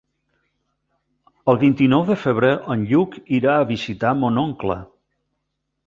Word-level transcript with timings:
El 1.53 1.59
vint-i-nou 1.65 2.07
de 2.09 2.17
febrer 2.23 2.51
en 2.77 2.89
Lluc 2.93 3.21
irà 3.41 3.59
a 3.61 3.71
visitar 3.77 4.19
mon 4.25 4.45
oncle. 4.49 4.85